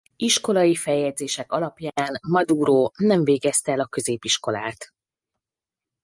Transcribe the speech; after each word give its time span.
Iskolai 0.15 0.75
feljegyzések 0.75 1.51
alapján 1.51 2.19
Maduro 2.27 2.89
nem 2.95 3.23
végezte 3.23 3.71
el 3.71 3.79
a 3.79 3.87
középiskolát. 3.87 4.93